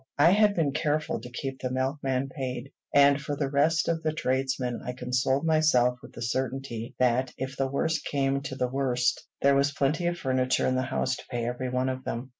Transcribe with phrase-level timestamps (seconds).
[0.17, 4.11] I had been careful to keep the milkman paid; and for the rest of the
[4.11, 9.27] tradesmen, I consoled myself with the certainty, that, if the worst came to the worst,
[9.43, 12.29] there was plenty of furniture in the house to pay every one of them.